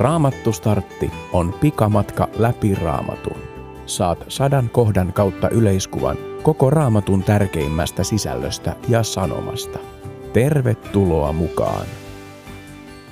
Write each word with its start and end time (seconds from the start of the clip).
Raamattu 0.00 0.52
Startti 0.52 1.10
on 1.32 1.52
pikamatka 1.60 2.28
läpi 2.38 2.74
raamatun. 2.74 3.36
Saat 3.86 4.24
sadan 4.28 4.70
kohdan 4.70 5.12
kautta 5.12 5.48
yleiskuvan 5.48 6.16
koko 6.42 6.70
raamatun 6.70 7.22
tärkeimmästä 7.22 8.04
sisällöstä 8.04 8.76
ja 8.88 9.02
sanomasta. 9.02 9.78
Tervetuloa 10.32 11.32
mukaan! 11.32 11.86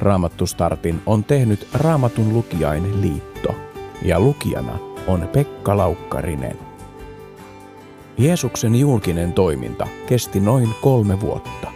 Raamattu 0.00 0.46
Startin 0.46 1.02
on 1.06 1.24
tehnyt 1.24 1.68
Raamatun 1.74 2.32
lukijain 2.32 3.00
liitto 3.00 3.54
ja 4.04 4.20
lukijana 4.20 4.78
on 5.06 5.28
Pekka 5.32 5.76
Laukkarinen. 5.76 6.58
Jeesuksen 8.18 8.74
julkinen 8.74 9.32
toiminta 9.32 9.86
kesti 10.06 10.40
noin 10.40 10.68
kolme 10.80 11.20
vuotta. 11.20 11.68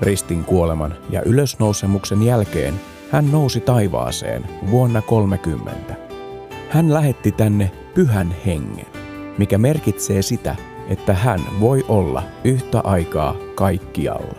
Ristin 0.00 0.44
kuoleman 0.44 0.94
ja 1.10 1.22
ylösnousemuksen 1.22 2.22
jälkeen 2.22 2.74
hän 3.10 3.32
nousi 3.32 3.60
taivaaseen 3.60 4.46
vuonna 4.70 5.02
30. 5.02 5.94
Hän 6.70 6.94
lähetti 6.94 7.32
tänne 7.32 7.70
pyhän 7.94 8.34
hengen, 8.46 8.86
mikä 9.38 9.58
merkitsee 9.58 10.22
sitä, 10.22 10.56
että 10.88 11.14
hän 11.14 11.40
voi 11.60 11.84
olla 11.88 12.22
yhtä 12.44 12.80
aikaa 12.80 13.36
kaikkialla. 13.54 14.38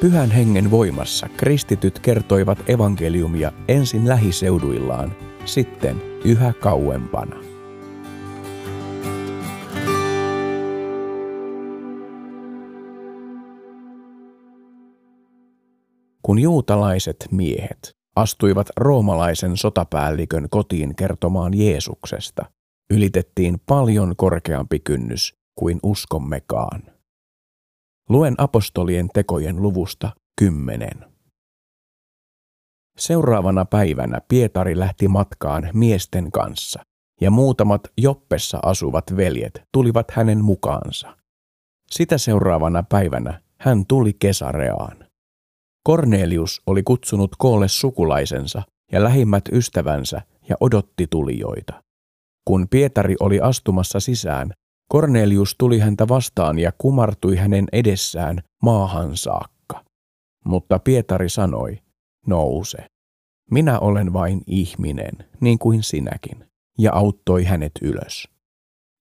Pyhän 0.00 0.30
hengen 0.30 0.70
voimassa 0.70 1.28
kristityt 1.36 1.98
kertoivat 1.98 2.70
evankeliumia 2.70 3.52
ensin 3.68 4.08
lähiseuduillaan, 4.08 5.12
sitten 5.44 6.02
yhä 6.24 6.52
kauempana. 6.60 7.47
Kun 16.28 16.38
juutalaiset 16.38 17.16
miehet 17.30 17.90
astuivat 18.16 18.66
roomalaisen 18.76 19.56
sotapäällikön 19.56 20.46
kotiin 20.50 20.96
kertomaan 20.96 21.58
Jeesuksesta, 21.58 22.44
ylitettiin 22.90 23.60
paljon 23.66 24.16
korkeampi 24.16 24.80
kynnys 24.80 25.34
kuin 25.58 25.80
uskommekaan. 25.82 26.82
Luen 28.08 28.34
apostolien 28.38 29.08
tekojen 29.14 29.62
luvusta 29.62 30.10
kymmenen. 30.38 31.04
Seuraavana 32.98 33.64
päivänä 33.64 34.20
Pietari 34.28 34.78
lähti 34.78 35.08
matkaan 35.08 35.68
miesten 35.74 36.32
kanssa, 36.32 36.82
ja 37.20 37.30
muutamat 37.30 37.82
Joppessa 37.98 38.58
asuvat 38.62 39.16
veljet 39.16 39.62
tulivat 39.72 40.10
hänen 40.10 40.44
mukaansa. 40.44 41.16
Sitä 41.90 42.18
seuraavana 42.18 42.82
päivänä 42.82 43.42
hän 43.60 43.86
tuli 43.86 44.12
Kesareaan. 44.12 45.07
Kornelius 45.88 46.62
oli 46.66 46.82
kutsunut 46.82 47.30
koolle 47.38 47.68
sukulaisensa 47.68 48.62
ja 48.92 49.02
lähimmät 49.02 49.44
ystävänsä 49.52 50.22
ja 50.48 50.56
odotti 50.60 51.06
tulijoita. 51.06 51.82
Kun 52.44 52.68
Pietari 52.70 53.14
oli 53.20 53.40
astumassa 53.40 54.00
sisään, 54.00 54.52
Kornelius 54.88 55.54
tuli 55.58 55.78
häntä 55.78 56.08
vastaan 56.08 56.58
ja 56.58 56.72
kumartui 56.78 57.36
hänen 57.36 57.64
edessään 57.72 58.42
maahan 58.62 59.16
saakka. 59.16 59.84
Mutta 60.44 60.78
Pietari 60.78 61.28
sanoi, 61.28 61.78
nouse. 62.26 62.86
Minä 63.50 63.78
olen 63.78 64.12
vain 64.12 64.40
ihminen, 64.46 65.12
niin 65.40 65.58
kuin 65.58 65.82
sinäkin, 65.82 66.44
ja 66.78 66.92
auttoi 66.92 67.44
hänet 67.44 67.72
ylös. 67.82 68.28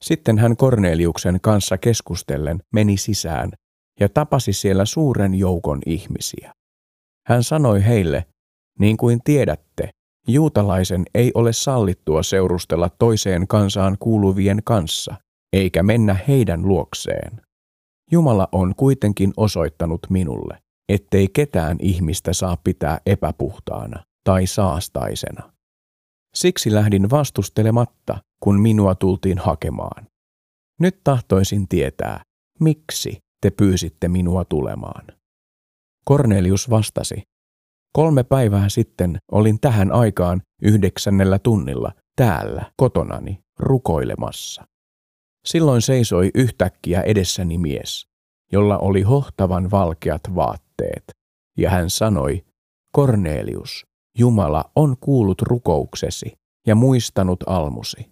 Sitten 0.03 0.37
hän 0.37 0.57
Korneliuksen 0.57 1.39
kanssa 1.41 1.77
keskustellen 1.77 2.59
meni 2.73 2.97
sisään 2.97 3.51
ja 3.99 4.09
tapasi 4.09 4.53
siellä 4.53 4.85
suuren 4.85 5.35
joukon 5.35 5.79
ihmisiä. 5.85 6.53
Hän 7.27 7.43
sanoi 7.43 7.85
heille, 7.85 8.25
niin 8.79 8.97
kuin 8.97 9.19
tiedätte, 9.23 9.89
juutalaisen 10.27 11.03
ei 11.13 11.31
ole 11.33 11.53
sallittua 11.53 12.23
seurustella 12.23 12.89
toiseen 12.89 13.47
kansaan 13.47 13.97
kuuluvien 13.99 14.61
kanssa, 14.63 15.15
eikä 15.53 15.83
mennä 15.83 16.17
heidän 16.27 16.67
luokseen. 16.67 17.41
Jumala 18.11 18.47
on 18.51 18.75
kuitenkin 18.75 19.33
osoittanut 19.37 19.99
minulle, 20.09 20.57
ettei 20.89 21.27
ketään 21.27 21.77
ihmistä 21.79 22.33
saa 22.33 22.57
pitää 22.63 22.99
epäpuhtaana 23.05 24.03
tai 24.23 24.47
saastaisena. 24.47 25.53
Siksi 26.35 26.73
lähdin 26.73 27.09
vastustelematta, 27.09 28.17
kun 28.43 28.59
minua 28.59 28.95
tultiin 28.95 29.37
hakemaan. 29.37 30.07
Nyt 30.79 31.01
tahtoisin 31.03 31.67
tietää, 31.67 32.21
miksi 32.59 33.17
te 33.41 33.49
pyysitte 33.49 34.07
minua 34.07 34.45
tulemaan. 34.45 35.05
Kornelius 36.07 36.69
vastasi, 36.69 37.21
kolme 37.93 38.23
päivää 38.23 38.69
sitten 38.69 39.17
olin 39.31 39.59
tähän 39.59 39.91
aikaan 39.91 40.41
yhdeksännellä 40.61 41.39
tunnilla 41.39 41.91
täällä 42.15 42.71
kotonani 42.77 43.39
rukoilemassa. 43.59 44.67
Silloin 45.45 45.81
seisoi 45.81 46.31
yhtäkkiä 46.35 47.01
edessäni 47.01 47.57
mies, 47.57 48.07
jolla 48.51 48.77
oli 48.77 49.01
hohtavan 49.01 49.71
valkeat 49.71 50.21
vaatteet, 50.35 51.03
ja 51.57 51.69
hän 51.69 51.89
sanoi, 51.89 52.45
Kornelius, 52.91 53.85
Jumala 54.17 54.71
on 54.75 54.95
kuullut 54.99 55.41
rukouksesi 55.41 56.31
ja 56.67 56.75
muistanut 56.75 57.43
almusi. 57.47 58.09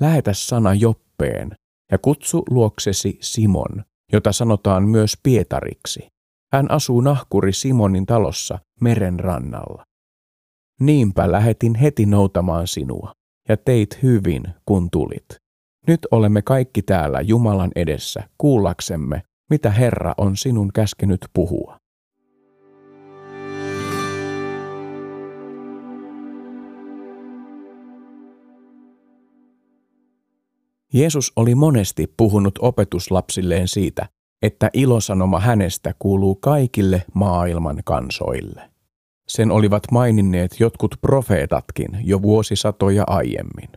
Lähetä 0.00 0.32
sana 0.32 0.74
Joppeen 0.74 1.50
ja 1.92 1.98
kutsu 1.98 2.42
luoksesi 2.50 3.18
Simon, 3.20 3.84
jota 4.12 4.32
sanotaan 4.32 4.88
myös 4.88 5.18
Pietariksi. 5.22 6.15
Hän 6.52 6.70
asuu 6.70 7.00
nahkuri 7.00 7.52
Simonin 7.52 8.06
talossa 8.06 8.58
meren 8.80 9.20
rannalla. 9.20 9.84
Niinpä 10.80 11.32
lähetin 11.32 11.74
heti 11.74 12.06
noutamaan 12.06 12.66
sinua, 12.66 13.12
ja 13.48 13.56
teit 13.56 14.02
hyvin, 14.02 14.42
kun 14.64 14.90
tulit. 14.90 15.26
Nyt 15.86 16.00
olemme 16.10 16.42
kaikki 16.42 16.82
täällä 16.82 17.20
Jumalan 17.20 17.70
edessä 17.76 18.28
kuullaksemme, 18.38 19.22
mitä 19.50 19.70
Herra 19.70 20.14
on 20.18 20.36
sinun 20.36 20.70
käskenyt 20.72 21.20
puhua. 21.32 21.78
Jeesus 30.94 31.32
oli 31.36 31.54
monesti 31.54 32.06
puhunut 32.16 32.58
opetuslapsilleen 32.58 33.68
siitä, 33.68 34.08
että 34.42 34.70
ilosanoma 34.72 35.40
hänestä 35.40 35.94
kuuluu 35.98 36.34
kaikille 36.34 37.04
maailman 37.14 37.82
kansoille. 37.84 38.70
Sen 39.28 39.50
olivat 39.50 39.82
maininneet 39.90 40.60
jotkut 40.60 40.94
profeetatkin 41.00 41.88
jo 42.04 42.22
vuosisatoja 42.22 43.04
aiemmin. 43.06 43.68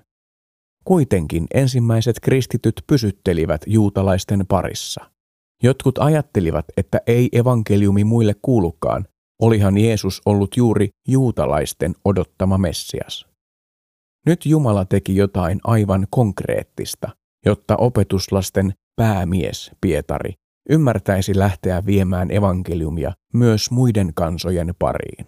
Kuitenkin 0.83 1.47
ensimmäiset 1.53 2.19
kristityt 2.19 2.83
pysyttelivät 2.87 3.61
juutalaisten 3.67 4.45
parissa. 4.47 5.11
Jotkut 5.63 5.97
ajattelivat, 5.97 6.65
että 6.77 7.01
ei 7.07 7.29
evankeliumi 7.31 8.03
muille 8.03 8.35
kuulukaan, 8.41 9.05
olihan 9.41 9.77
Jeesus 9.77 10.21
ollut 10.25 10.57
juuri 10.57 10.89
juutalaisten 11.07 11.95
odottama 12.05 12.57
Messias. 12.57 13.27
Nyt 14.25 14.45
Jumala 14.45 14.85
teki 14.85 15.15
jotain 15.15 15.59
aivan 15.63 16.07
konkreettista, 16.09 17.09
jotta 17.45 17.75
opetuslasten 17.77 18.73
päämies 18.95 19.71
Pietari 19.81 20.33
ymmärtäisi 20.69 21.40
lähteä 21.40 21.85
viemään 21.85 22.31
evankeliumia 22.31 23.13
myös 23.34 23.72
muiden 23.72 24.13
kansojen 24.13 24.74
pariin. 24.80 25.25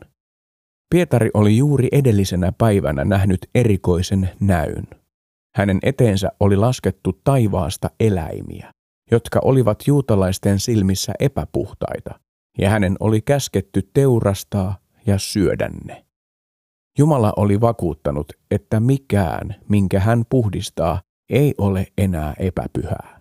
Pietari 0.89 1.29
oli 1.33 1.57
juuri 1.57 1.87
edellisenä 1.91 2.51
päivänä 2.51 3.05
nähnyt 3.05 3.49
erikoisen 3.55 4.29
näyn. 4.39 4.87
Hänen 5.55 5.79
eteensä 5.83 6.31
oli 6.39 6.55
laskettu 6.55 7.21
taivaasta 7.23 7.89
eläimiä, 7.99 8.73
jotka 9.11 9.39
olivat 9.43 9.83
juutalaisten 9.87 10.59
silmissä 10.59 11.13
epäpuhtaita, 11.19 12.19
ja 12.57 12.69
hänen 12.69 12.95
oli 12.99 13.21
käsketty 13.21 13.89
teurastaa 13.93 14.77
ja 15.05 15.17
syödä 15.17 15.69
ne. 15.85 16.05
Jumala 16.97 17.33
oli 17.35 17.61
vakuuttanut, 17.61 18.33
että 18.51 18.79
mikään, 18.79 19.55
minkä 19.69 19.99
hän 19.99 20.23
puhdistaa, 20.29 21.01
ei 21.29 21.53
ole 21.57 21.87
enää 21.97 22.33
epäpyhää. 22.39 23.20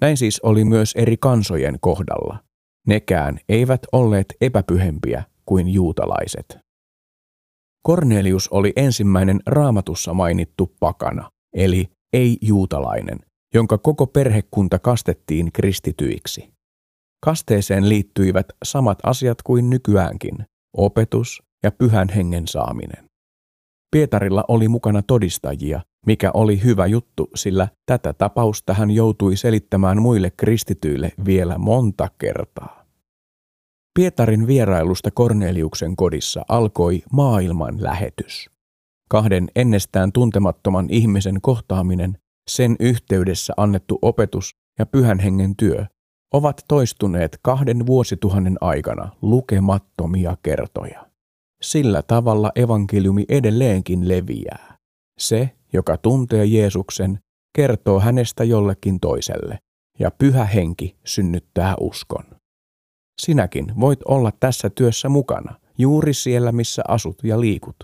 Näin 0.00 0.16
siis 0.16 0.40
oli 0.40 0.64
myös 0.64 0.92
eri 0.96 1.16
kansojen 1.16 1.78
kohdalla. 1.80 2.38
Nekään 2.86 3.38
eivät 3.48 3.80
olleet 3.92 4.26
epäpyhempiä 4.40 5.24
kuin 5.46 5.68
juutalaiset. 5.68 6.58
Kornelius 7.82 8.48
oli 8.48 8.72
ensimmäinen 8.76 9.40
raamatussa 9.46 10.14
mainittu 10.14 10.76
pakana, 10.80 11.30
eli 11.56 11.88
ei-juutalainen, 12.12 13.18
jonka 13.54 13.78
koko 13.78 14.06
perhekunta 14.06 14.78
kastettiin 14.78 15.52
kristityiksi. 15.52 16.54
Kasteeseen 17.24 17.88
liittyivät 17.88 18.46
samat 18.64 18.98
asiat 19.02 19.42
kuin 19.42 19.70
nykyäänkin, 19.70 20.36
opetus 20.76 21.42
ja 21.62 21.70
pyhän 21.72 22.08
hengen 22.08 22.48
saaminen. 22.48 23.04
Pietarilla 23.90 24.44
oli 24.48 24.68
mukana 24.68 25.02
todistajia, 25.02 25.80
mikä 26.06 26.30
oli 26.34 26.62
hyvä 26.64 26.86
juttu, 26.86 27.30
sillä 27.34 27.68
tätä 27.86 28.12
tapausta 28.12 28.74
hän 28.74 28.90
joutui 28.90 29.36
selittämään 29.36 30.02
muille 30.02 30.30
kristityille 30.30 31.12
vielä 31.24 31.58
monta 31.58 32.08
kertaa. 32.18 32.84
Pietarin 33.98 34.46
vierailusta 34.46 35.10
Korneliuksen 35.10 35.96
kodissa 35.96 36.44
alkoi 36.48 37.02
maailman 37.12 37.82
lähetys. 37.82 38.50
Kahden 39.08 39.48
ennestään 39.56 40.12
tuntemattoman 40.12 40.86
ihmisen 40.90 41.40
kohtaaminen, 41.40 42.18
sen 42.50 42.76
yhteydessä 42.80 43.54
annettu 43.56 43.98
opetus 44.02 44.50
ja 44.78 44.86
pyhän 44.86 45.18
hengen 45.18 45.56
työ 45.56 45.86
ovat 46.32 46.64
toistuneet 46.68 47.38
kahden 47.42 47.86
vuosituhannen 47.86 48.56
aikana 48.60 49.08
lukemattomia 49.22 50.36
kertoja. 50.42 51.06
Sillä 51.62 52.02
tavalla 52.02 52.52
evankeliumi 52.56 53.24
edelleenkin 53.28 54.08
leviää. 54.08 54.76
Se, 55.18 55.50
joka 55.74 55.96
tuntee 55.96 56.44
Jeesuksen, 56.44 57.18
kertoo 57.56 58.00
hänestä 58.00 58.44
jollekin 58.44 59.00
toiselle, 59.00 59.58
ja 59.98 60.10
pyhä 60.10 60.44
henki 60.44 60.96
synnyttää 61.04 61.74
uskon. 61.80 62.24
Sinäkin 63.22 63.72
voit 63.80 64.00
olla 64.08 64.32
tässä 64.40 64.70
työssä 64.70 65.08
mukana, 65.08 65.60
juuri 65.78 66.14
siellä 66.14 66.52
missä 66.52 66.82
asut 66.88 67.24
ja 67.24 67.40
liikut. 67.40 67.76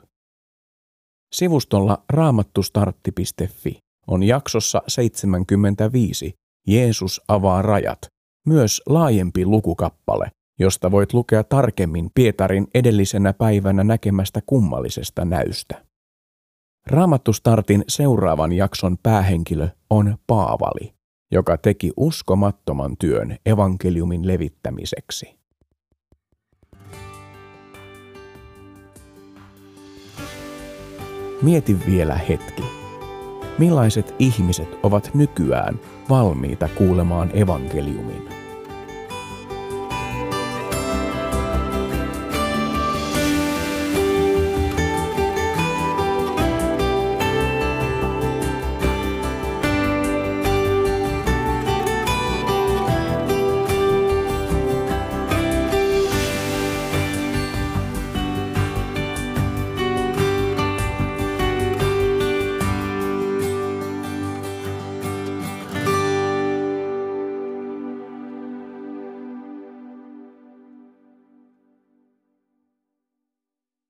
Sivustolla 1.34 2.04
raamattustartti.fi 2.08 3.78
on 4.06 4.22
jaksossa 4.22 4.82
75 4.88 6.34
Jeesus 6.66 7.20
avaa 7.28 7.62
rajat, 7.62 7.98
myös 8.46 8.82
laajempi 8.86 9.46
lukukappale, 9.46 10.30
josta 10.58 10.90
voit 10.90 11.12
lukea 11.12 11.44
tarkemmin 11.44 12.10
Pietarin 12.14 12.66
edellisenä 12.74 13.32
päivänä 13.32 13.84
näkemästä 13.84 14.40
kummallisesta 14.46 15.24
näystä. 15.24 15.89
Raamattustartin 16.86 17.84
seuraavan 17.88 18.52
jakson 18.52 18.98
päähenkilö 19.02 19.68
on 19.90 20.18
Paavali, 20.26 20.94
joka 21.32 21.56
teki 21.56 21.92
uskomattoman 21.96 22.96
työn 22.96 23.36
evankeliumin 23.46 24.26
levittämiseksi. 24.26 25.40
Mieti 31.42 31.76
vielä 31.86 32.14
hetki. 32.14 32.62
Millaiset 33.58 34.14
ihmiset 34.18 34.68
ovat 34.82 35.10
nykyään 35.14 35.80
valmiita 36.08 36.68
kuulemaan 36.68 37.30
evankeliumin? 37.34 38.39